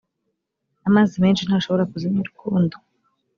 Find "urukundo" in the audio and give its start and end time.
2.21-2.75